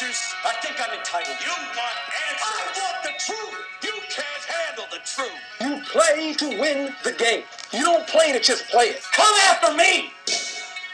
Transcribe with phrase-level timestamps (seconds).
[0.00, 0.34] answers?
[0.44, 1.36] I think I'm entitled.
[1.40, 1.96] You want
[2.28, 2.42] answers?
[2.42, 3.66] I want the truth.
[3.82, 5.30] You can't handle the truth.
[5.60, 7.44] You play to win the game.
[7.72, 9.02] You don't play to just play it.
[9.12, 10.10] Come after me.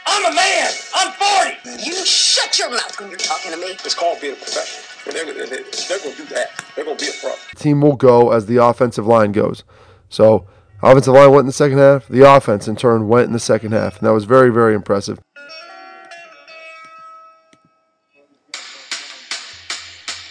[0.05, 0.71] I'm a man.
[0.95, 1.11] I'm
[1.63, 1.85] 40.
[1.85, 3.77] You shut your mouth when you're talking to me.
[3.83, 4.83] It's called being a professional.
[5.05, 6.63] And they're, they're, they're going to do that.
[6.75, 7.33] They're going to be a pro.
[7.55, 9.63] team will go as the offensive line goes.
[10.09, 10.47] So,
[10.81, 12.07] offensive line went in the second half.
[12.07, 13.99] The offense, in turn, went in the second half.
[13.99, 15.19] And that was very, very impressive.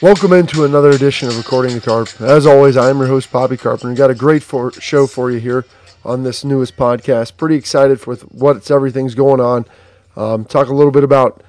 [0.06, 2.20] Welcome into another edition of According to Carp.
[2.20, 3.88] As always, I'm your host, Bobby Carpenter.
[3.88, 5.66] We've got a great for- show for you here
[6.04, 7.36] on this newest podcast.
[7.36, 9.66] Pretty excited for what's everything's going on.
[10.14, 11.42] Um, talk a little bit about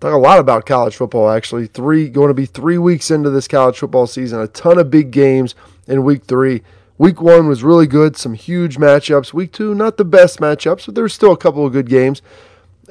[0.00, 1.66] talk a lot about college football actually.
[1.66, 4.40] Three going to be three weeks into this college football season.
[4.40, 5.54] A ton of big games
[5.86, 6.62] in week three.
[6.96, 9.34] Week one was really good, some huge matchups.
[9.34, 12.22] Week two, not the best matchups, but there's still a couple of good games.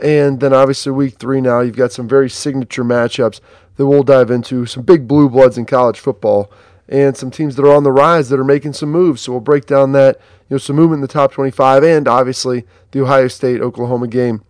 [0.01, 3.41] And then obviously week three now, you've got some very signature matchups
[3.75, 4.65] that we'll dive into.
[4.65, 6.51] Some big blue bloods in college football
[6.87, 9.21] and some teams that are on the rise that are making some moves.
[9.21, 10.17] So we'll break down that,
[10.49, 14.43] you know, some movement in the top 25 and obviously the Ohio State Oklahoma game.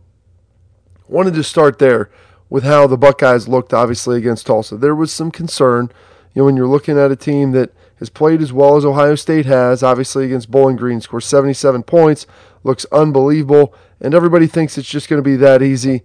[1.08, 2.10] Wanted to start there
[2.50, 4.78] with how the Buckeyes looked obviously against Tulsa.
[4.78, 5.92] There was some concern,
[6.34, 9.16] you know, when you're looking at a team that has played as well as Ohio
[9.16, 12.26] State has, obviously against Bowling Green, scores 77 points,
[12.64, 16.04] looks unbelievable, and everybody thinks it's just going to be that easy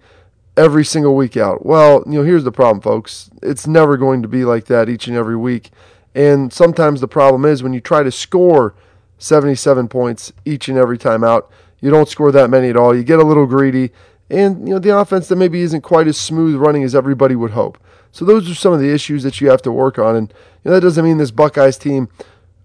[0.57, 1.65] every single week out.
[1.65, 3.29] Well, you know, here's the problem, folks.
[3.41, 5.71] It's never going to be like that each and every week.
[6.13, 8.73] And sometimes the problem is when you try to score
[9.17, 12.95] 77 points each and every time out, you don't score that many at all.
[12.95, 13.91] You get a little greedy,
[14.29, 17.51] and you know the offense that maybe isn't quite as smooth running as everybody would
[17.51, 17.77] hope.
[18.11, 20.71] So those are some of the issues that you have to work on, and you
[20.71, 22.07] know, that doesn't mean this Buckeyes team,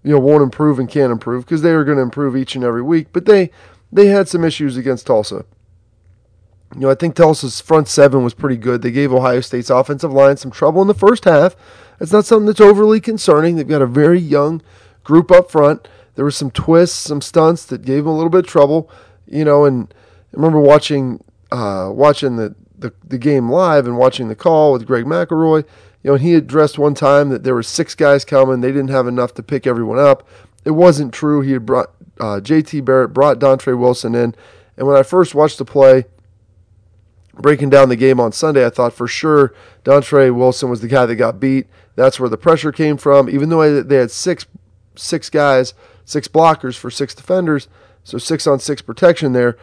[0.01, 2.63] you know, won't improve and can't improve because they are going to improve each and
[2.63, 3.07] every week.
[3.11, 3.51] But they
[3.91, 5.45] they had some issues against Tulsa.
[6.73, 8.81] You know, I think Tulsa's front seven was pretty good.
[8.81, 11.55] They gave Ohio State's offensive line some trouble in the first half.
[11.99, 13.55] It's not something that's overly concerning.
[13.55, 14.61] They've got a very young
[15.03, 15.87] group up front.
[16.15, 18.89] There were some twists, some stunts that gave them a little bit of trouble.
[19.27, 24.29] You know, and I remember watching uh, watching the, the the game live and watching
[24.29, 25.65] the call with Greg McElroy.
[26.03, 28.61] You know, and he addressed one time that there were six guys coming.
[28.61, 30.27] They didn't have enough to pick everyone up.
[30.63, 31.41] It wasn't true.
[31.41, 32.81] He had brought uh, J.T.
[32.81, 34.35] Barrett, brought Dontre Wilson in,
[34.77, 36.05] and when I first watched the play,
[37.33, 41.05] breaking down the game on Sunday, I thought for sure Dontre Wilson was the guy
[41.05, 41.67] that got beat.
[41.95, 43.29] That's where the pressure came from.
[43.29, 44.45] Even though they had six
[44.95, 45.73] six guys,
[46.05, 47.67] six blockers for six defenders,
[48.03, 49.57] so six on six protection there.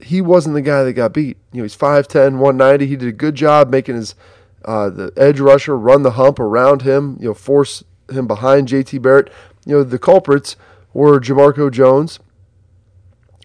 [0.00, 1.36] He wasn't the guy that got beat.
[1.52, 2.86] You know, he's 5'10", 190.
[2.86, 4.16] He did a good job making his
[4.64, 7.16] uh, the edge rusher run the hump around him.
[7.20, 8.98] You know, force him behind J.T.
[8.98, 9.30] Barrett.
[9.64, 10.56] You know, the culprits
[10.92, 12.18] were Jamarco Jones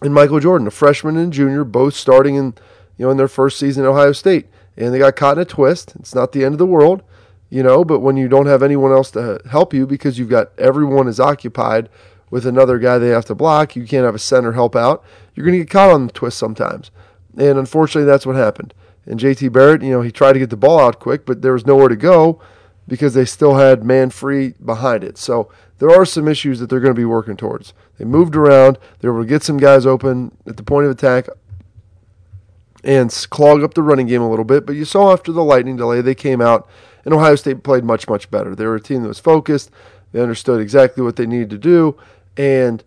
[0.02, 2.54] and Michael Jordan, a freshman and junior, both starting in
[2.98, 5.46] you know in their first season at Ohio State, and they got caught in a
[5.46, 5.94] twist.
[6.00, 7.04] It's not the end of the world,
[7.50, 10.58] you know, but when you don't have anyone else to help you because you've got
[10.58, 11.90] everyone is occupied
[12.30, 15.04] with another guy they have to block, you can't have a center help out.
[15.34, 16.92] You're going to get caught on the twist sometimes,
[17.38, 18.74] and unfortunately, that's what happened.
[19.06, 21.54] And JT Barrett, you know, he tried to get the ball out quick, but there
[21.54, 22.42] was nowhere to go
[22.88, 25.18] because they still had man free behind it.
[25.18, 27.74] So there are some issues that they're going to be working towards.
[27.98, 28.78] They moved around.
[29.00, 31.28] They were able to get some guys open at the point of attack
[32.84, 34.66] and clog up the running game a little bit.
[34.66, 36.68] But you saw after the lightning delay, they came out,
[37.04, 38.56] and Ohio State played much, much better.
[38.56, 39.72] They were a team that was focused.
[40.14, 41.98] They understood exactly what they needed to do,
[42.38, 42.84] and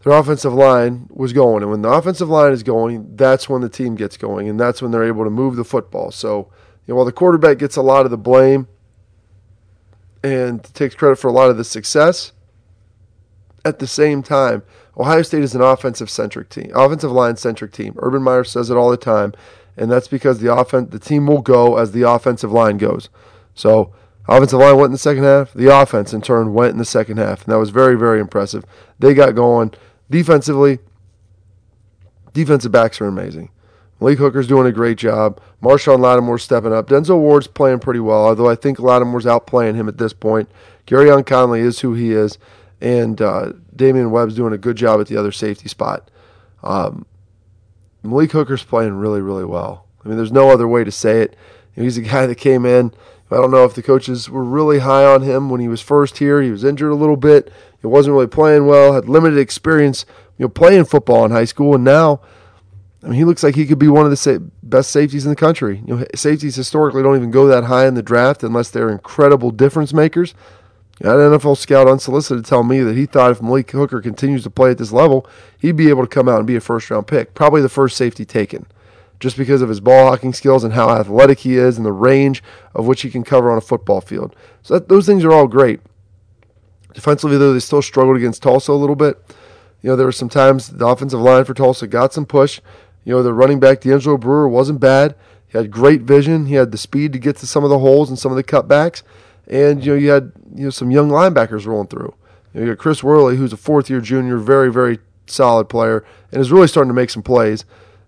[0.00, 1.62] their offensive line was going.
[1.62, 4.82] And when the offensive line is going, that's when the team gets going, and that's
[4.82, 6.10] when they're able to move the football.
[6.10, 6.50] So,
[6.86, 8.68] you know, while the quarterback gets a lot of the blame
[10.22, 12.32] and takes credit for a lot of the success,
[13.64, 14.62] at the same time,
[14.96, 17.94] Ohio State is an offensive centric team, offensive line centric team.
[17.98, 19.32] Urban Meyer says it all the time,
[19.76, 23.08] and that's because the offense, the team will go as the offensive line goes.
[23.54, 23.94] So,
[24.28, 25.52] offensive line went in the second half.
[25.52, 28.64] The offense, in turn, went in the second half, and that was very, very impressive.
[28.98, 29.72] They got going
[30.10, 30.78] defensively.
[32.32, 33.50] Defensive backs are amazing.
[34.02, 35.40] Malik Hooker's doing a great job.
[35.62, 36.88] Marshon Lattimore's stepping up.
[36.88, 40.50] Denzel Ward's playing pretty well, although I think Lattimore's outplaying him at this point.
[40.88, 42.36] Gareon Conley is who he is,
[42.80, 46.10] and uh, Damon Webb's doing a good job at the other safety spot.
[46.64, 47.06] Um,
[48.02, 49.86] Malik Hooker's playing really, really well.
[50.04, 51.36] I mean, there's no other way to say it.
[51.76, 52.92] He's a guy that came in.
[53.30, 56.18] I don't know if the coaches were really high on him when he was first
[56.18, 56.42] here.
[56.42, 57.52] He was injured a little bit.
[57.80, 58.94] He wasn't really playing well.
[58.94, 60.04] Had limited experience,
[60.38, 62.20] you know, playing football in high school, and now
[63.02, 65.30] I mean, he looks like he could be one of the sa- best safeties in
[65.30, 65.82] the country.
[65.86, 69.50] You know, safeties historically don't even go that high in the draft unless they're incredible
[69.50, 70.34] difference makers.
[71.02, 74.44] I had an NFL scout unsolicited tell me that he thought if Malik Hooker continues
[74.44, 75.26] to play at this level,
[75.58, 77.96] he'd be able to come out and be a first round pick, probably the first
[77.96, 78.66] safety taken.
[79.18, 82.42] just because of his ball hawking skills and how athletic he is and the range
[82.74, 84.34] of which he can cover on a football field.
[84.62, 85.78] So that, those things are all great.
[86.92, 89.16] Defensively, though, they still struggled against Tulsa a little bit.
[89.80, 92.60] You know, there were some times the offensive line for Tulsa got some push.
[93.04, 95.14] You know, the running back, D'Angelo Brewer, wasn't bad.
[95.48, 96.46] He had great vision.
[96.46, 98.44] He had the speed to get to some of the holes and some of the
[98.44, 99.02] cutbacks.
[99.46, 102.14] And, you know, you had you know some young linebackers rolling through.
[102.54, 106.04] You, know, you got Chris Worley, who's a fourth year junior, very, very solid player,
[106.30, 107.64] and is really starting to make some plays.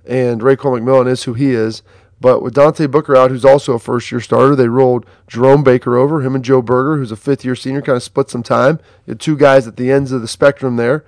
[0.07, 1.83] And Raekwon McMillan is who he is.
[2.21, 5.97] But with Dante Booker out, who's also a first year starter, they rolled Jerome Baker
[5.97, 8.81] over, him and Joe Burger, who's a fifth year senior, kind of split some time.
[9.05, 11.05] You had two guys at the ends of the spectrum there.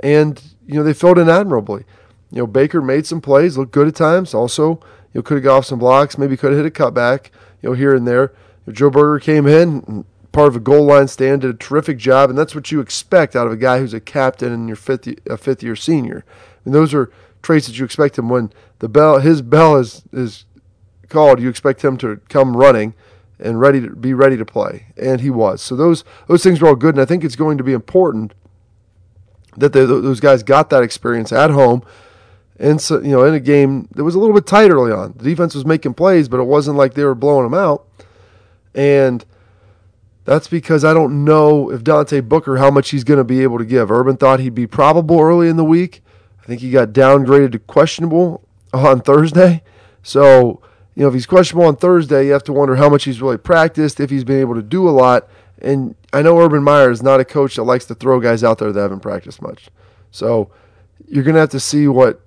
[0.00, 1.84] And, you know, they filled in admirably.
[2.30, 4.34] You know, Baker made some plays, looked good at times.
[4.34, 4.80] Also,
[5.12, 7.30] you know, could have got off some blocks, maybe could have hit a cutback,
[7.62, 8.32] you know, here and there.
[8.70, 12.38] Joe Burger came in, part of a goal line stand, did a terrific job, and
[12.38, 15.36] that's what you expect out of a guy who's a captain and your fifth a
[15.36, 16.24] fifth year senior.
[16.64, 17.10] And those are
[17.42, 20.44] traits that you expect him when the bell his bell is is
[21.08, 21.40] called.
[21.40, 22.94] You expect him to come running
[23.40, 25.62] and ready to be ready to play, and he was.
[25.62, 28.34] So those those things were all good, and I think it's going to be important
[29.56, 31.82] that they, those guys got that experience at home.
[32.58, 35.14] And so, you know, in a game that was a little bit tight early on,
[35.16, 37.86] the defense was making plays, but it wasn't like they were blowing them out.
[38.74, 39.24] And
[40.24, 43.58] that's because I don't know if Dante Booker how much he's going to be able
[43.58, 43.90] to give.
[43.90, 46.02] Urban thought he'd be probable early in the week.
[46.42, 49.62] I think he got downgraded to questionable on Thursday.
[50.02, 50.60] So,
[50.94, 53.38] you know, if he's questionable on Thursday, you have to wonder how much he's really
[53.38, 55.28] practiced, if he's been able to do a lot.
[55.60, 58.58] And I know Urban Meyer is not a coach that likes to throw guys out
[58.58, 59.68] there that haven't practiced much.
[60.10, 60.50] So
[61.06, 62.20] you're going to have to see what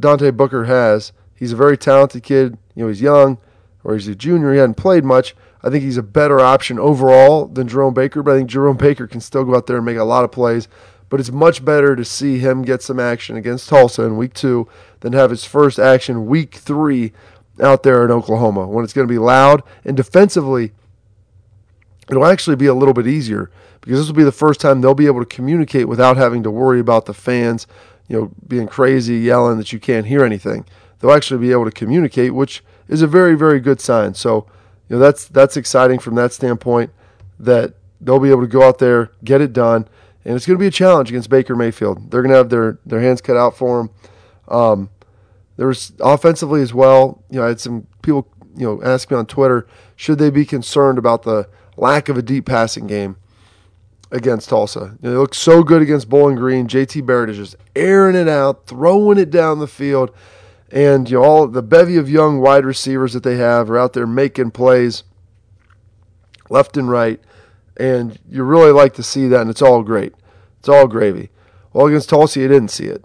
[0.00, 1.12] Dante Booker has.
[1.34, 2.58] He's a very talented kid.
[2.74, 3.38] You know, he's young
[3.84, 4.52] or he's a junior.
[4.52, 5.34] He hadn't played much.
[5.62, 9.06] I think he's a better option overall than Jerome Baker, but I think Jerome Baker
[9.06, 10.68] can still go out there and make a lot of plays.
[11.08, 14.68] But it's much better to see him get some action against Tulsa in week two
[15.00, 17.12] than have his first action week three
[17.60, 19.62] out there in Oklahoma when it's going to be loud.
[19.84, 20.72] And defensively,
[22.08, 23.50] it'll actually be a little bit easier
[23.80, 26.50] because this will be the first time they'll be able to communicate without having to
[26.50, 27.66] worry about the fans,
[28.10, 30.66] you know, being crazy, yelling that you can't hear anything.
[30.98, 34.14] They'll actually be able to communicate, which is a very, very good sign.
[34.14, 34.48] So,
[34.88, 36.90] you know, that's that's exciting from that standpoint
[37.38, 39.86] that they'll be able to go out there, get it done,
[40.24, 42.10] and it's going to be a challenge against Baker Mayfield.
[42.10, 43.90] They're going to have their their hands cut out for them.
[44.48, 44.90] Um,
[45.56, 47.22] there's offensively as well.
[47.30, 48.26] You know, I had some people,
[48.56, 52.22] you know, ask me on Twitter, should they be concerned about the lack of a
[52.22, 53.16] deep passing game
[54.10, 54.96] against Tulsa.
[55.00, 56.66] They look so good against Bowling Green.
[56.66, 60.10] JT Barrett is just airing it out, throwing it down the field.
[60.70, 63.92] And you know, all the bevy of young wide receivers that they have are out
[63.92, 65.04] there making plays
[66.48, 67.20] left and right.
[67.76, 70.12] And you really like to see that, and it's all great.
[70.58, 71.30] It's all gravy.
[71.72, 73.04] Well, against Tulsa, you didn't see it.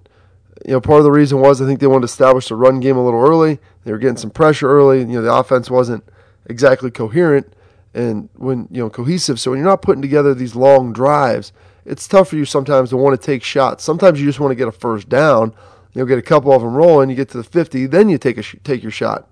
[0.65, 2.79] You know, part of the reason was I think they wanted to establish the run
[2.79, 3.59] game a little early.
[3.83, 4.99] They were getting some pressure early.
[4.99, 6.03] You know, the offense wasn't
[6.47, 7.53] exactly coherent
[7.95, 9.39] and when you know cohesive.
[9.39, 11.53] So when you're not putting together these long drives,
[11.85, 13.83] it's tough for you sometimes to want to take shots.
[13.83, 15.53] Sometimes you just want to get a first down.
[15.93, 17.09] You'll get a couple of them rolling.
[17.09, 19.29] You get to the 50, then you take a sh- take your shot.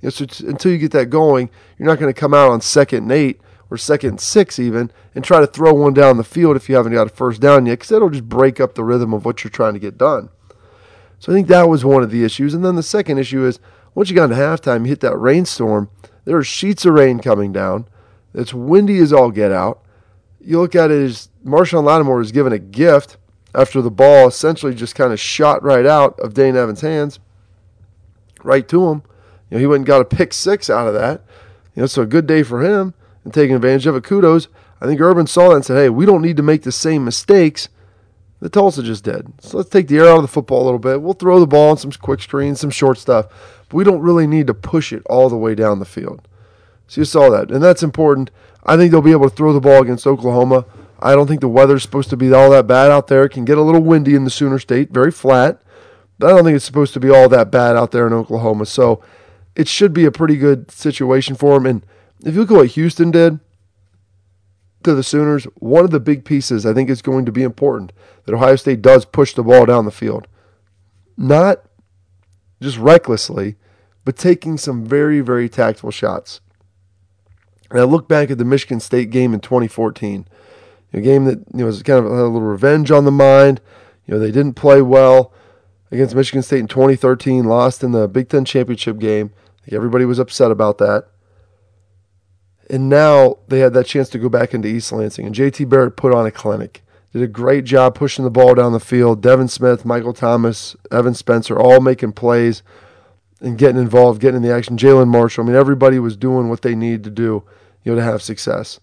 [0.00, 2.60] You know, so until you get that going, you're not going to come out on
[2.60, 6.22] second and eight or second and six even and try to throw one down the
[6.24, 8.84] field if you haven't got a first down yet, because that'll just break up the
[8.84, 10.28] rhythm of what you're trying to get done.
[11.18, 12.54] So I think that was one of the issues.
[12.54, 13.58] And then the second issue is
[13.94, 15.90] once you got into halftime, you hit that rainstorm.
[16.26, 17.88] There are sheets of rain coming down.
[18.34, 19.82] It's windy as all get out.
[20.40, 23.16] You look at it as Marshon Lattimore was given a gift
[23.54, 27.20] after the ball essentially just kind of shot right out of Dane Evans' hands,
[28.42, 29.02] right to him.
[29.50, 31.22] You know, he went and got a pick six out of that.
[31.74, 34.04] You know, so a good day for him and taking advantage of it.
[34.04, 34.48] Kudos.
[34.80, 37.04] I think Urban saw that and said, hey, we don't need to make the same
[37.04, 37.68] mistakes
[38.40, 39.32] that Tulsa just did.
[39.40, 41.00] So let's take the air out of the football a little bit.
[41.00, 43.26] We'll throw the ball on some quick screens, some short stuff,
[43.68, 46.28] but we don't really need to push it all the way down the field.
[46.86, 48.30] So you saw that, and that's important.
[48.64, 50.66] I think they'll be able to throw the ball against Oklahoma.
[51.00, 53.24] I don't think the weather's supposed to be all that bad out there.
[53.24, 55.60] It can get a little windy in the Sooner State, very flat.
[56.18, 58.66] But I don't think it's supposed to be all that bad out there in Oklahoma.
[58.66, 59.02] So
[59.56, 61.66] it should be a pretty good situation for them.
[61.66, 61.86] And
[62.24, 63.40] if you look at what Houston did
[64.84, 67.92] to the Sooners, one of the big pieces I think is going to be important
[68.24, 70.26] that Ohio State does push the ball down the field.
[71.16, 71.64] Not
[72.60, 73.56] just recklessly,
[74.04, 76.40] but taking some very, very tactful shots.
[77.70, 80.26] And I look back at the Michigan State game in 2014,
[80.92, 83.60] a game that you know was kind of had a little revenge on the mind.
[84.06, 85.32] You know they didn't play well
[85.90, 89.30] against Michigan State in 2013, lost in the Big Ten championship game.
[89.62, 91.08] Think everybody was upset about that.
[92.70, 95.96] And now they had that chance to go back into East Lansing, and JT Barrett
[95.96, 96.82] put on a clinic.
[97.12, 99.22] Did a great job pushing the ball down the field.
[99.22, 102.64] Devin Smith, Michael Thomas, Evan Spencer, all making plays.
[103.40, 104.76] And getting involved, getting in the action.
[104.76, 105.44] Jalen Marshall.
[105.44, 107.44] I mean, everybody was doing what they needed to do,
[107.82, 108.80] you know, to have success.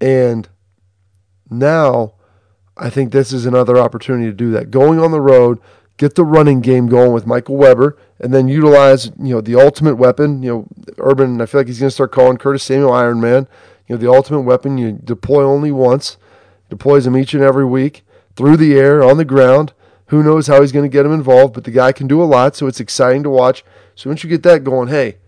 [0.00, 0.48] And
[1.50, 2.14] now,
[2.76, 4.70] I think this is another opportunity to do that.
[4.70, 5.60] Going on the road,
[5.96, 9.96] get the running game going with Michael Weber, and then utilize you know the ultimate
[9.96, 10.42] weapon.
[10.42, 10.66] You know,
[10.98, 11.40] Urban.
[11.40, 13.48] I feel like he's going to start calling Curtis Samuel Iron Man.
[13.86, 14.78] You know, the ultimate weapon.
[14.78, 16.16] You deploy only once.
[16.70, 18.04] Deploys him each and every week
[18.36, 19.72] through the air, on the ground.
[20.06, 21.54] Who knows how he's going to get him involved?
[21.54, 23.64] But the guy can do a lot, so it's exciting to watch.
[23.94, 25.18] So once you get that going, hey,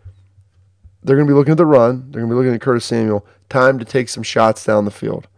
[1.02, 2.10] they're going to be looking at the run.
[2.10, 3.24] They're going to be looking at Curtis Samuel.
[3.48, 5.28] Time to take some shots down the field.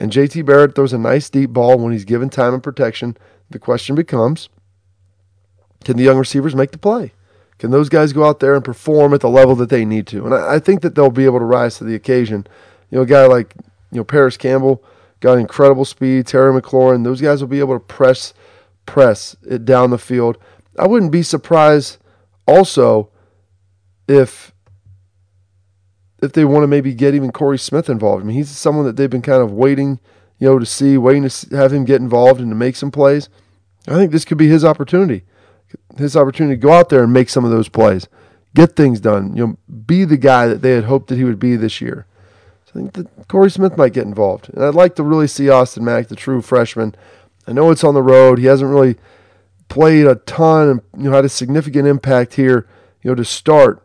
[0.00, 3.16] And JT Barrett throws a nice deep ball when he's given time and protection.
[3.50, 4.48] The question becomes
[5.84, 7.12] can the young receivers make the play?
[7.58, 10.24] Can those guys go out there and perform at the level that they need to?
[10.24, 12.46] And I, I think that they'll be able to rise to the occasion.
[12.90, 13.54] You know, a guy like
[13.90, 14.82] you know Parris Campbell
[15.20, 16.26] got incredible speed.
[16.26, 18.34] Terry McLaurin, those guys will be able to press
[18.86, 20.38] press it down the field.
[20.78, 21.98] I wouldn't be surprised
[22.46, 23.10] also
[24.08, 24.52] if
[26.22, 28.22] if they want to maybe get even Corey Smith involved.
[28.22, 29.98] I mean, he's someone that they've been kind of waiting,
[30.38, 33.28] you know, to see, waiting to have him get involved and to make some plays.
[33.88, 35.24] I think this could be his opportunity,
[35.98, 38.06] his opportunity to go out there and make some of those plays,
[38.54, 39.34] get things done.
[39.34, 39.56] You know,
[39.86, 42.06] be the guy that they had hoped that he would be this year.
[42.66, 45.50] So I think that Corey Smith might get involved, and I'd like to really see
[45.50, 46.94] Austin Mack, the true freshman.
[47.48, 48.38] I know it's on the road.
[48.38, 48.96] He hasn't really
[49.72, 52.68] played a ton and you know had a significant impact here.
[53.02, 53.82] You know, to start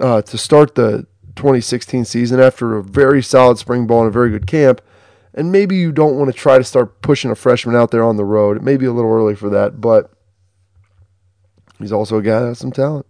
[0.00, 4.30] uh, to start the 2016 season after a very solid spring ball and a very
[4.30, 4.80] good camp.
[5.34, 8.16] And maybe you don't want to try to start pushing a freshman out there on
[8.16, 8.56] the road.
[8.56, 10.10] It may be a little early for that, but
[11.78, 13.06] he's also a guy that has some talent.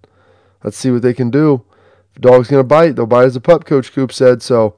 [0.63, 1.65] Let's see what they can do.
[2.15, 4.43] If dog's going to bite, they'll bite as a pup, Coach Coop said.
[4.43, 4.77] So,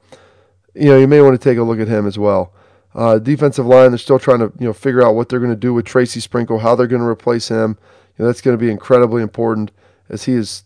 [0.73, 2.54] you know, you may want to take a look at him as well.
[2.95, 5.55] Uh, defensive line, they're still trying to, you know, figure out what they're going to
[5.55, 7.77] do with Tracy Sprinkle, how they're going to replace him.
[8.17, 9.71] You know, that's going to be incredibly important
[10.07, 10.63] as he is,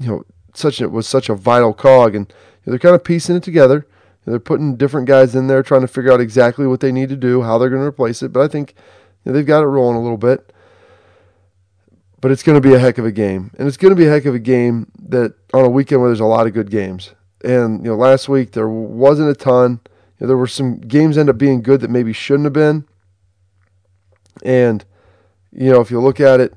[0.00, 2.34] you know, such a, was such a vital cog, and you
[2.66, 3.74] know, they're kind of piecing it together.
[3.74, 6.92] You know, they're putting different guys in there, trying to figure out exactly what they
[6.92, 8.32] need to do, how they're going to replace it.
[8.32, 8.74] But I think
[9.24, 10.52] you know, they've got it rolling a little bit.
[12.20, 14.06] But it's going to be a heck of a game, and it's going to be
[14.06, 16.70] a heck of a game that on a weekend where there's a lot of good
[16.70, 17.12] games.
[17.44, 19.80] And you know, last week there wasn't a ton.
[20.20, 22.86] Know, there were some games end up being good that maybe shouldn't have been.
[24.42, 24.84] And
[25.52, 26.54] you know, if you look at it,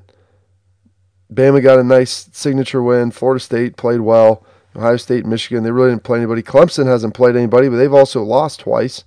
[1.32, 3.10] Bama got a nice signature win.
[3.10, 4.44] Florida State played well.
[4.76, 6.42] Ohio State, Michigan, they really didn't play anybody.
[6.42, 9.04] Clemson hasn't played anybody, but they've also lost twice.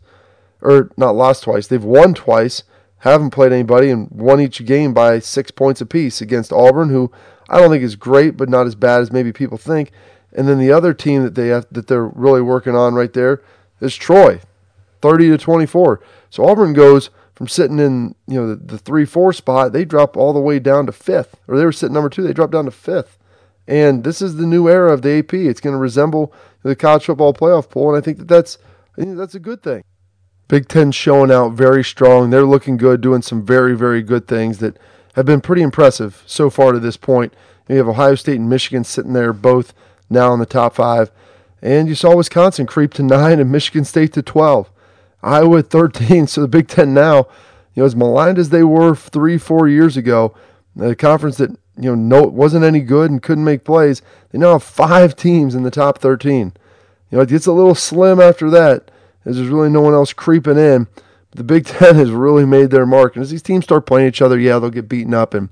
[0.62, 2.64] Or not lost twice, they've won twice,
[3.00, 7.12] haven't played anybody, and won each game by six points apiece against Auburn, who
[7.50, 9.92] I don't think is great, but not as bad as maybe people think.
[10.32, 13.42] And then the other team that they have that they're really working on right there
[13.84, 14.40] is Troy,
[15.02, 16.02] 30 to 24.
[16.30, 20.16] So Auburn goes from sitting in you know the, the three four spot, they drop
[20.16, 22.66] all the way down to fifth, or they were sitting number two, they dropped down
[22.66, 23.18] to fifth.
[23.68, 25.34] And this is the new era of the AP.
[25.34, 28.58] It's going to resemble the college football playoff poll, and I think that that's
[28.98, 29.84] I think that's a good thing.
[30.48, 32.30] Big Ten showing out very strong.
[32.30, 34.78] They're looking good, doing some very very good things that
[35.16, 37.34] have been pretty impressive so far to this point.
[37.68, 39.74] You have Ohio State and Michigan sitting there both
[40.10, 41.12] now in the top five.
[41.64, 44.70] And you saw Wisconsin creep to nine and Michigan State to 12.
[45.24, 46.28] Iowa at 13.
[46.34, 47.20] So the Big Ten now,
[47.74, 50.36] you know, as maligned as they were three, four years ago,
[50.76, 54.02] the conference that you know no wasn't any good and couldn't make plays,
[54.32, 56.54] they now have five teams in the top 13.
[57.10, 58.92] You know, it gets a little slim after that,
[59.24, 60.88] as there's really no one else creeping in.
[61.30, 64.10] But the Big Ten has really made their mark, and as these teams start playing
[64.10, 65.48] each other, yeah, they'll get beaten up, and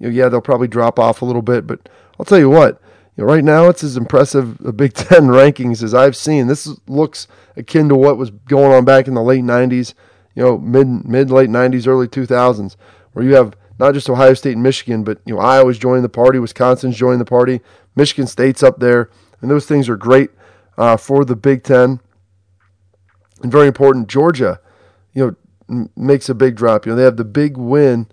[0.00, 1.68] you know, yeah, they'll probably drop off a little bit.
[1.68, 1.88] But
[2.18, 2.81] I'll tell you what,
[3.16, 6.46] you know, right now it's as impressive a Big Ten rankings as I've seen.
[6.46, 9.94] This looks akin to what was going on back in the late '90s,
[10.34, 12.76] you know, mid mid late '90s, early 2000s,
[13.12, 16.08] where you have not just Ohio State and Michigan, but you know Iowa's joining the
[16.08, 17.60] party, Wisconsin's joining the party,
[17.96, 20.30] Michigan State's up there, and those things are great
[20.78, 22.00] uh, for the Big Ten.
[23.42, 24.60] And very important, Georgia,
[25.12, 25.36] you know,
[25.68, 26.86] m- makes a big drop.
[26.86, 28.06] You know, they have the big win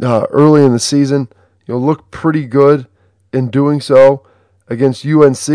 [0.00, 1.28] uh, early in the season.
[1.66, 2.86] You know, look pretty good
[3.32, 4.26] in doing so
[4.68, 5.48] against UNC,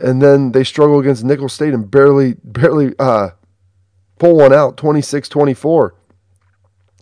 [0.00, 3.30] and then they struggle against Nicholls State and barely barely uh,
[4.18, 5.90] pull one out, 26-24.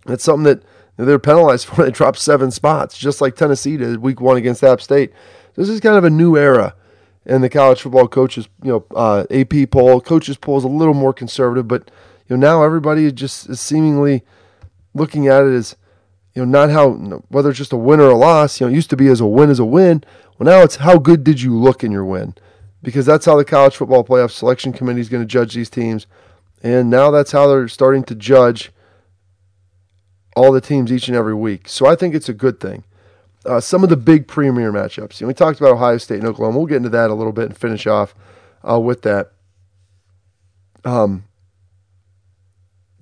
[0.04, 0.62] That's something that
[0.96, 1.82] they're penalized for.
[1.84, 5.12] They dropped seven spots, just like Tennessee did week one against App State.
[5.54, 6.75] This is kind of a new era
[7.25, 10.00] in the college football coaches, you know, uh, AP poll.
[10.00, 11.90] Coaches poll is a little more conservative, but
[12.28, 14.22] you know now everybody is just is seemingly
[14.94, 15.76] looking at it as
[16.37, 16.90] you know not how
[17.31, 18.61] whether it's just a win or a loss.
[18.61, 20.05] You know, it used to be as a win is a win.
[20.38, 22.35] Well, now it's how good did you look in your win,
[22.83, 26.07] because that's how the college football playoff selection committee is going to judge these teams,
[26.62, 28.71] and now that's how they're starting to judge
[30.37, 31.66] all the teams each and every week.
[31.69, 32.85] So I think it's a good thing.
[33.47, 35.21] uh, some of the big premier matchups.
[35.21, 36.59] You know, we talked about Ohio State and Oklahoma.
[36.59, 38.14] We'll get into that a little bit and finish off
[38.69, 39.33] uh, with that
[40.85, 41.25] um,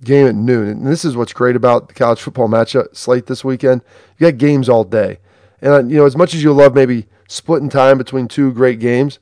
[0.03, 0.67] game at noon.
[0.67, 3.81] And this is what's great about the college football matchup slate this weekend.
[4.17, 5.19] You got games all day,
[5.61, 8.79] and uh, you know as much as you love maybe splitting time between two great
[8.79, 9.19] games,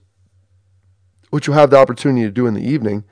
[1.30, 3.04] which you'll have the opportunity to do in the evening.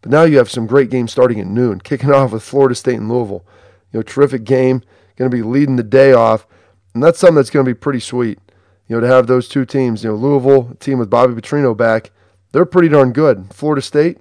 [0.00, 2.96] But now you have some great games starting at noon, kicking off with Florida State
[2.96, 3.44] and Louisville.
[3.92, 4.82] You know, terrific game,
[5.16, 6.46] going to be leading the day off,
[6.94, 8.38] and that's something that's going to be pretty sweet.
[8.86, 10.02] You know, to have those two teams.
[10.02, 12.10] You know, Louisville, team with Bobby Petrino back,
[12.52, 13.52] they're pretty darn good.
[13.52, 14.18] Florida State,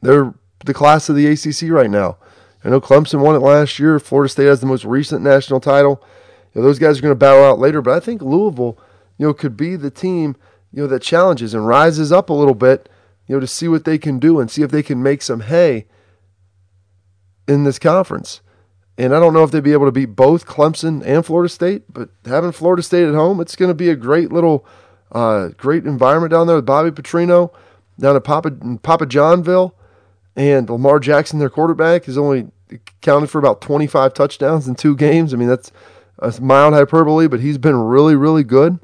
[0.00, 0.34] they're
[0.66, 2.18] the class of the ACC right now.
[2.64, 3.98] I know Clemson won it last year.
[3.98, 6.02] Florida State has the most recent national title.
[6.52, 8.78] You know, those guys are going to battle out later, but I think Louisville,
[9.18, 10.36] you know, could be the team,
[10.72, 12.88] you know, that challenges and rises up a little bit,
[13.26, 15.40] you know, to see what they can do and see if they can make some
[15.40, 15.86] hay
[17.46, 18.40] in this conference.
[18.98, 21.84] And I don't know if they'd be able to beat both Clemson and Florida State,
[21.92, 24.66] but having Florida State at home, it's going to be a great little,
[25.12, 27.52] uh, great environment down there with Bobby Petrino
[27.98, 28.50] down at Papa
[28.82, 29.74] Papa Johnville,
[30.36, 32.48] and Lamar Jackson, their quarterback, has only
[33.00, 35.32] counted for about 25 touchdowns in two games.
[35.32, 35.72] I mean, that's
[36.18, 38.78] a mild hyperbole, but he's been really, really good.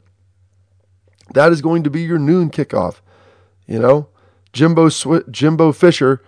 [1.35, 3.01] That is going to be your noon kickoff.
[3.67, 4.09] You know,
[4.53, 6.23] Jimbo Sw- Jimbo Fisher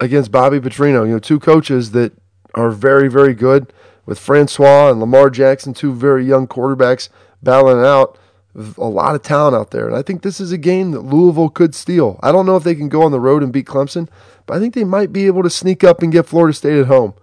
[0.00, 1.04] against Bobby Petrino.
[1.06, 2.12] You know, two coaches that
[2.54, 3.72] are very, very good
[4.06, 7.08] with Francois and Lamar Jackson, two very young quarterbacks
[7.42, 8.18] battling out.
[8.54, 9.86] A lot of talent out there.
[9.86, 12.20] And I think this is a game that Louisville could steal.
[12.22, 14.08] I don't know if they can go on the road and beat Clemson,
[14.44, 16.86] but I think they might be able to sneak up and get Florida State at
[16.86, 17.14] home.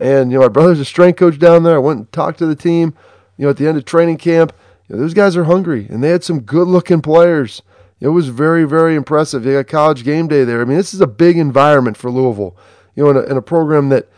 [0.00, 1.76] And, you know, my brother's a strength coach down there.
[1.76, 2.94] I went and talked to the team,
[3.36, 4.52] you know, at the end of training camp.
[4.88, 7.62] You know, those guys are hungry, and they had some good looking players.
[8.00, 9.44] It was very, very impressive.
[9.44, 10.60] They got college game day there.
[10.60, 12.56] I mean, this is a big environment for Louisville.
[12.96, 14.08] You know, in a, in a program that,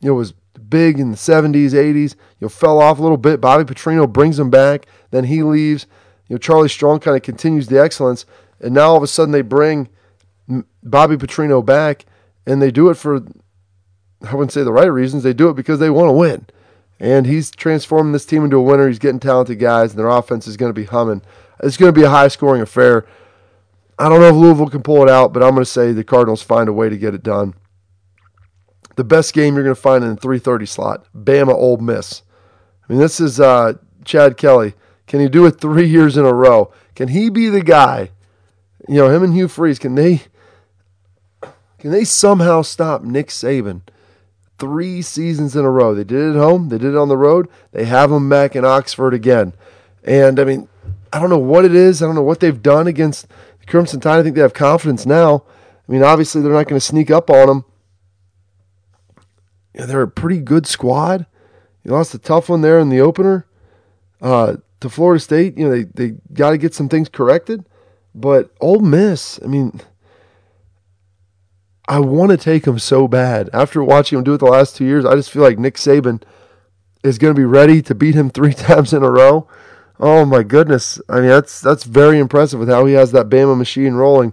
[0.00, 0.32] you know, was
[0.70, 3.42] big in the 70s, 80s, you know, fell off a little bit.
[3.42, 4.86] Bobby Petrino brings them back.
[5.10, 5.86] Then he leaves.
[6.28, 8.26] You know, Charlie Strong kind of continues the excellence.
[8.60, 9.88] And now all of a sudden they bring
[10.82, 12.06] Bobby Petrino back,
[12.46, 13.24] and they do it for
[14.26, 15.22] I wouldn't say the right reasons.
[15.22, 16.46] They do it because they want to win.
[16.98, 18.88] And he's transforming this team into a winner.
[18.88, 21.22] He's getting talented guys, and their offense is going to be humming.
[21.62, 23.04] It's going to be a high scoring affair.
[23.98, 26.04] I don't know if Louisville can pull it out, but I'm going to say the
[26.04, 27.54] Cardinals find a way to get it done.
[28.96, 32.22] The best game you're going to find in the 3:30 slot, Bama Ole Miss.
[32.88, 34.74] I mean, this is uh, Chad Kelly.
[35.06, 36.72] Can he do it three years in a row?
[36.94, 38.10] Can he be the guy?
[38.88, 39.78] You know, him and Hugh Freeze.
[39.78, 40.22] Can they?
[41.78, 43.82] Can they somehow stop Nick Saban?
[44.58, 45.94] three seasons in a row.
[45.94, 47.48] They did it at home, they did it on the road.
[47.72, 49.52] They have them back in Oxford again.
[50.02, 50.68] And I mean,
[51.12, 52.02] I don't know what it is.
[52.02, 53.28] I don't know what they've done against
[53.60, 54.20] the Crimson Tide.
[54.20, 55.44] I think they have confidence now.
[55.88, 57.64] I mean, obviously, they're not going to sneak up on them.
[59.74, 61.26] Yeah, they're a pretty good squad.
[61.82, 63.46] You lost a tough one there in the opener
[64.22, 65.58] uh, to Florida State.
[65.58, 67.64] You know, they, they got to get some things corrected.
[68.14, 69.80] But Ole Miss, I mean,
[71.88, 73.50] I want to take him so bad.
[73.52, 76.22] After watching him do it the last two years, I just feel like Nick Saban
[77.02, 79.48] is going to be ready to beat him three times in a row.
[79.98, 81.00] Oh my goodness!
[81.08, 84.32] I mean, that's that's very impressive with how he has that Bama machine rolling.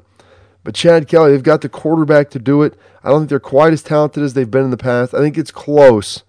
[0.64, 2.76] But Chad Kelly, they've got the quarterback to do it.
[3.04, 5.14] I don't think they're quite as talented as they've been in the past.
[5.14, 6.24] I think it's close,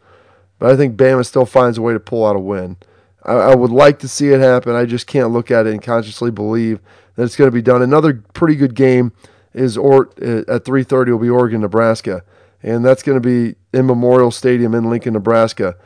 [0.59, 2.77] but I think Bama still finds a way to pull out a win.
[3.25, 4.75] I, I would like to see it happen.
[4.75, 6.81] I just can't look at it and consciously believe
[7.15, 7.83] that it's going to be done.
[7.83, 9.13] Another pretty good game
[9.55, 12.25] is or uh, at 3:30 will be Oregon Nebraska,
[12.63, 15.77] and that's going to be in Memorial Stadium in Lincoln, Nebraska.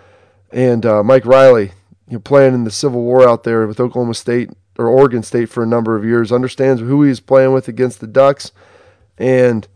[0.52, 1.72] And uh, Mike Riley,
[2.08, 5.48] you know, playing in the Civil War out there with Oklahoma State or Oregon State
[5.48, 8.52] for a number of years, understands who he's playing with against the Ducks,
[9.18, 9.66] and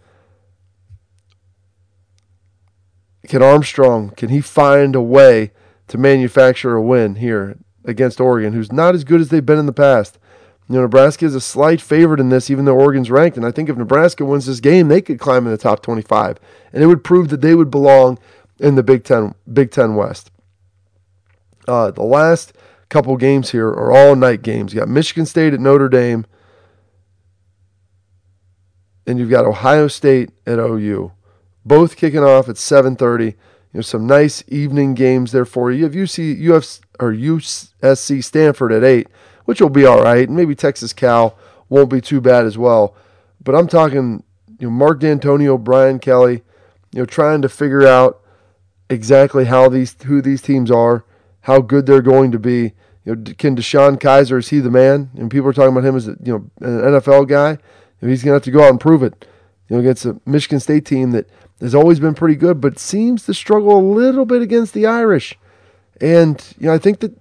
[3.26, 5.52] can Armstrong can he find a way
[5.90, 9.66] to manufacture a win here against Oregon, who's not as good as they've been in
[9.66, 10.18] the past?
[10.68, 13.36] You know, Nebraska is a slight favorite in this, even though Oregon's ranked.
[13.36, 16.38] And I think if Nebraska wins this game, they could climb in the top 25.
[16.72, 18.20] And it would prove that they would belong
[18.60, 20.30] in the Big Ten, Big Ten West.
[21.66, 22.52] Uh, the last
[22.88, 24.72] couple games here are all night games.
[24.72, 26.24] You got Michigan State at Notre Dame,
[29.06, 31.10] and you've got Ohio State at OU.
[31.64, 33.34] Both kicking off at 7:30.
[33.72, 35.78] You know, some nice evening games there for you.
[35.78, 39.06] You have UC, UF, or USC Stanford at 8
[39.50, 40.30] which will be all right.
[40.30, 41.36] Maybe Texas Cal
[41.68, 42.94] won't be too bad as well.
[43.42, 44.22] But I'm talking,
[44.60, 46.42] you know, Mark Dantonio, Brian Kelly,
[46.92, 48.20] you know, trying to figure out
[48.88, 51.04] exactly how these who these teams are,
[51.40, 52.74] how good they're going to be.
[53.04, 55.10] You know, can DeShone Kizer is he the man?
[55.16, 57.58] And people are talking about him as a, you know an NFL guy.
[58.00, 59.26] he's going to have to go out and prove it.
[59.68, 61.28] You know, against a Michigan State team that
[61.60, 65.38] has always been pretty good, but seems to struggle a little bit against the Irish.
[66.00, 67.16] And you know, I think that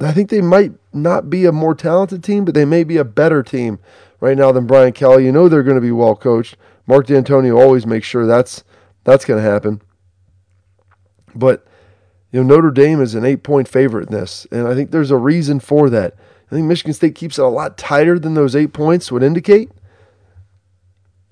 [0.00, 3.04] I think they might not be a more talented team, but they may be a
[3.04, 3.78] better team
[4.20, 5.24] right now than Brian Kelly.
[5.24, 6.56] You know they're going to be well coached.
[6.86, 8.64] Mark Dantonio always makes sure that's
[9.04, 9.82] that's going to happen.
[11.34, 11.66] But
[12.30, 15.10] you know Notre Dame is an eight point favorite in this, and I think there's
[15.10, 16.14] a reason for that.
[16.50, 19.70] I think Michigan State keeps it a lot tighter than those eight points would indicate.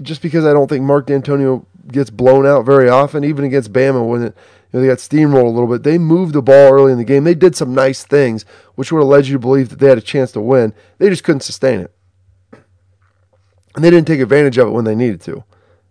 [0.02, 4.06] Just because I don't think Mark Dantonio gets blown out very often, even against Bama
[4.06, 4.36] when it
[4.72, 5.82] you know, they got steamrolled a little bit.
[5.82, 7.24] They moved the ball early in the game.
[7.24, 8.44] They did some nice things,
[8.76, 10.74] which would have led you to believe that they had a chance to win.
[10.98, 11.92] They just couldn't sustain it.
[13.74, 15.44] And they didn't take advantage of it when they needed to.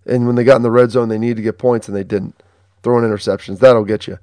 [0.06, 2.04] And when they got in the red zone, they needed to get points and they
[2.04, 2.42] didn't.
[2.82, 4.18] Throwing interceptions, that'll get you.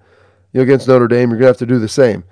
[0.53, 2.25] You know, against Notre Dame, you're going to have to do the same.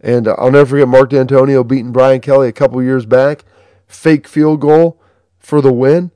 [0.00, 3.44] And uh, I'll never forget Mark Dantonio beating Brian Kelly a couple years back.
[3.86, 4.98] Fake field goal
[5.38, 6.10] for the win.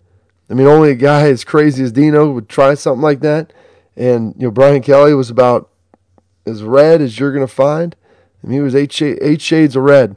[0.51, 3.53] I mean, only a guy as crazy as Dino would try something like that.
[3.97, 5.71] And you know, Brian Kelly was about
[6.45, 7.95] as red as you're going to find.
[8.47, 10.17] He was eight, sh- eight shades of red.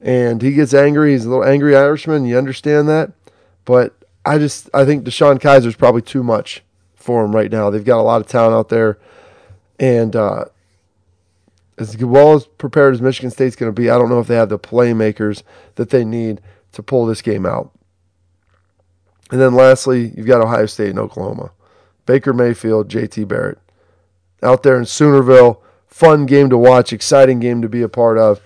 [0.00, 1.12] And he gets angry.
[1.12, 2.24] He's a little angry Irishman.
[2.24, 3.12] You understand that.
[3.64, 6.62] But I just I think DeShone Kizer is probably too much
[6.94, 7.70] for him right now.
[7.70, 8.98] They've got a lot of talent out there.
[9.78, 10.46] And uh,
[11.78, 14.36] as well as prepared as Michigan State's going to be, I don't know if they
[14.36, 15.42] have the playmakers
[15.76, 16.40] that they need
[16.72, 17.72] to pull this game out.
[19.30, 21.52] And then lastly, you've got Ohio State and Oklahoma.
[22.06, 23.58] Baker Mayfield, JT Barrett.
[24.42, 28.40] Out there in Soonerville, fun game to watch, exciting game to be a part of.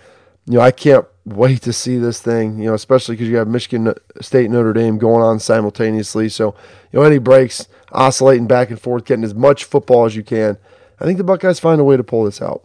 [0.46, 3.48] You know, I can't wait to see this thing, you know, especially because you have
[3.48, 6.28] Michigan uh, State and Notre Dame going on simultaneously.
[6.28, 6.54] So,
[6.92, 10.58] you know, any breaks, oscillating back and forth, getting as much football as you can.
[11.00, 12.64] I think the Buckeyes find a way to pull this out.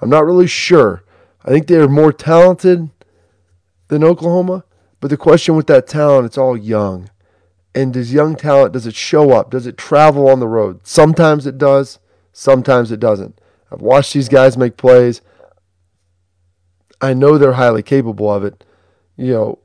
[0.00, 1.02] I'm not really sure.
[1.44, 2.90] I think they're more talented
[3.88, 4.64] than Oklahoma,
[5.00, 7.08] but the question with that talent, it's all young.
[7.76, 9.50] And does young talent, does it show up?
[9.50, 10.80] Does it travel on the road?
[10.82, 11.98] Sometimes it does,
[12.32, 13.38] sometimes it doesn't.
[13.70, 15.20] I've watched these guys make plays.
[17.02, 18.64] I know they're highly capable of it.
[19.18, 19.58] You know,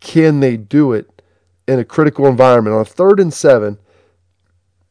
[0.00, 1.22] can they do it
[1.68, 2.76] in a critical environment?
[2.76, 3.78] On a third and seven,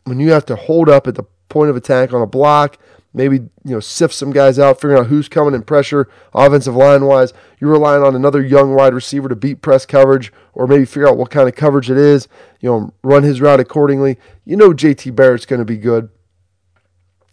[0.03, 2.77] when you have to hold up at the point of attack on a block,
[3.13, 7.05] maybe you know sift some guys out, figuring out who's coming in pressure, offensive line
[7.05, 7.33] wise.
[7.59, 11.17] You're relying on another young wide receiver to beat press coverage, or maybe figure out
[11.17, 12.27] what kind of coverage it is.
[12.59, 14.17] You know, run his route accordingly.
[14.45, 16.09] You know, JT Barrett's going to be good,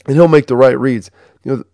[0.07, 1.11] and he'll make the right reads.
[1.45, 1.65] You know,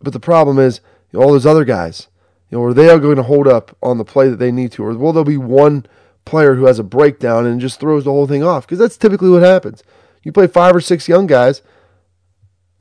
[0.00, 0.80] but the problem is
[1.10, 2.08] you know, all those other guys.
[2.50, 4.72] You know, are they are going to hold up on the play that they need
[4.72, 5.86] to, or will there be one
[6.24, 8.66] player who has a breakdown and just throws the whole thing off?
[8.66, 9.82] Because that's typically what happens.
[10.22, 11.62] You play five or six young guys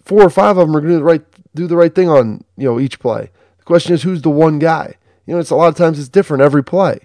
[0.05, 1.23] four or five of them are going to do the right
[1.55, 3.31] do the right thing on you know each play.
[3.57, 4.95] The question is who's the one guy.
[5.25, 6.99] You know, it's a lot of times it's different every play,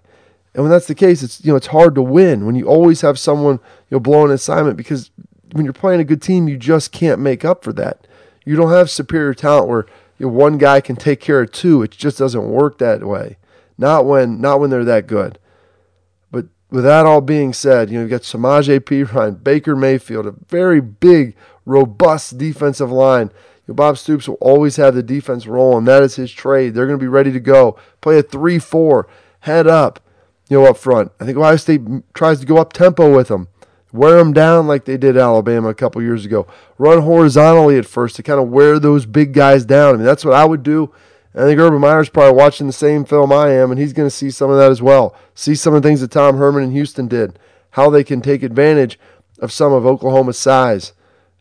[0.54, 3.00] and when that's the case, it's you know it's hard to win when you always
[3.00, 3.54] have someone
[3.88, 5.10] you know blowing an assignment because
[5.52, 8.06] when you're playing a good team, you just can't make up for that.
[8.44, 9.86] You don't have superior talent where
[10.18, 11.82] you know, one guy can take care of two.
[11.82, 13.38] It just doesn't work that way.
[13.78, 15.38] Not when not when they're that good.
[16.30, 20.34] But with that all being said, you know you've got Samaje Perine, Baker Mayfield, a
[20.48, 21.34] very big
[21.70, 23.30] robust defensive line.
[23.68, 25.84] Bob Stoops will always have the defense rolling.
[25.84, 26.74] That is his trade.
[26.74, 27.78] They're going to be ready to go.
[28.00, 29.06] Play a 3 4,
[29.40, 30.00] head up,
[30.48, 31.12] you know, up front.
[31.20, 33.48] I think Ohio State tries to go up tempo with them.
[33.92, 36.46] Wear them down like they did Alabama a couple years ago.
[36.78, 39.94] Run horizontally at first to kind of wear those big guys down.
[39.94, 40.92] I mean, that's what I would do.
[41.34, 44.14] I think Urban Meyer's probably watching the same film I am, and he's going to
[44.14, 45.14] see some of that as well.
[45.34, 47.38] See some of the things that Tom Herman and Houston did,
[47.70, 48.98] how they can take advantage
[49.38, 50.92] of some of Oklahoma's size.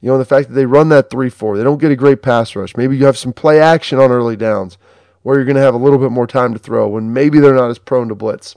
[0.01, 2.21] You know, the fact that they run that 3 4, they don't get a great
[2.21, 2.75] pass rush.
[2.77, 4.77] Maybe you have some play action on early downs
[5.23, 7.53] where you're going to have a little bit more time to throw when maybe they're
[7.53, 8.55] not as prone to blitz.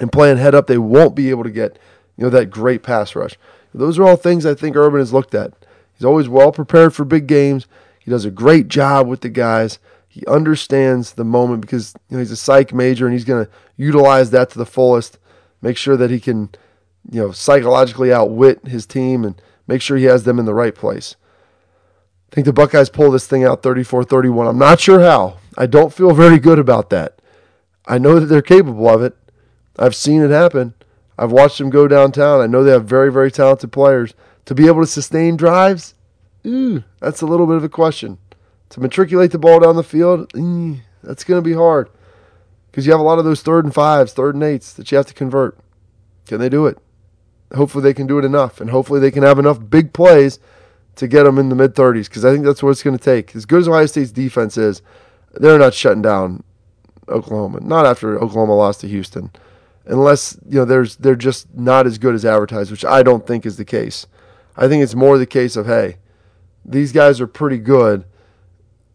[0.00, 1.78] And playing head up, they won't be able to get,
[2.16, 3.36] you know, that great pass rush.
[3.74, 5.52] Those are all things I think Urban has looked at.
[5.94, 7.66] He's always well prepared for big games.
[7.98, 9.78] He does a great job with the guys.
[10.08, 13.50] He understands the moment because you know, he's a psych major and he's going to
[13.76, 15.18] utilize that to the fullest.
[15.60, 16.50] Make sure that he can,
[17.10, 20.74] you know, psychologically outwit his team and make sure he has them in the right
[20.74, 21.14] place.
[22.32, 24.48] I think the Buckeyes pull this thing out 34 31.
[24.48, 25.38] I'm not sure how.
[25.56, 27.20] I don't feel very good about that.
[27.86, 29.16] I know that they're capable of it.
[29.78, 30.74] I've seen it happen.
[31.16, 32.40] I've watched them go downtown.
[32.40, 34.14] I know they have very, very talented players.
[34.46, 35.94] To be able to sustain drives,
[36.46, 38.18] ooh, that's a little bit of a question.
[38.70, 41.90] To matriculate the ball down the field, ee, that's going to be hard
[42.70, 44.96] because you have a lot of those third and fives, third and eights that you
[44.96, 45.58] have to convert.
[46.26, 46.78] Can they do it?
[47.54, 50.38] Hopefully they can do it enough, and hopefully they can have enough big plays
[50.96, 53.04] to get them in the mid 30s because I think that's what it's going to
[53.04, 53.34] take.
[53.36, 54.82] As good as Ohio State's defense is,
[55.34, 56.42] they're not shutting down
[57.08, 57.60] Oklahoma.
[57.60, 59.30] Not after Oklahoma lost to Houston,
[59.86, 63.46] unless you know there's they're just not as good as advertised, which I don't think
[63.46, 64.06] is the case.
[64.56, 65.96] I think it's more the case of hey,
[66.64, 68.04] these guys are pretty good.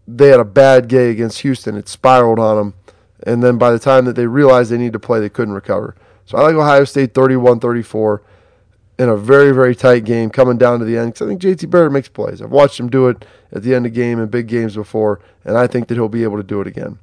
[0.05, 1.77] they had a bad game against Houston.
[1.77, 2.73] It spiraled on them.
[3.25, 5.95] And then by the time that they realized they need to play, they couldn't recover.
[6.25, 8.21] So I like Ohio State 31 34
[8.99, 11.69] in a very, very tight game coming down to the end because I think JT
[11.69, 12.41] Barrett makes plays.
[12.41, 15.57] I've watched him do it at the end of game in big games before, and
[15.57, 16.99] I think that he'll be able to do it again.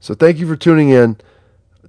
[0.00, 1.16] So thank you for tuning in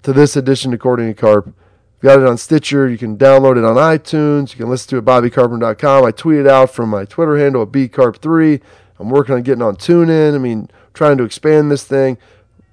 [0.04, 1.48] to this edition According to Carp.
[1.48, 2.88] You've got it on Stitcher.
[2.88, 4.52] You can download it on iTunes.
[4.52, 6.06] You can listen to it at bobbycarpenter.com.
[6.06, 8.62] I tweeted out from my Twitter handle at bcarp3.
[9.00, 10.36] I'm working on getting on TuneIn.
[10.36, 12.18] I mean, trying to expand this thing.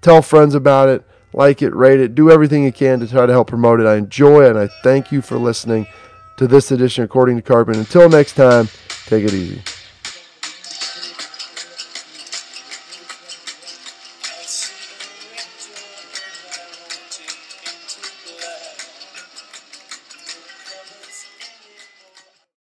[0.02, 1.04] Tell friends about it.
[1.32, 2.16] Like it, rate it.
[2.16, 3.86] Do everything you can to try to help promote it.
[3.86, 5.86] I enjoy it, and I thank you for listening
[6.40, 7.74] to this edition According to Carbon.
[7.74, 8.66] Until next time,
[9.04, 9.60] take it easy.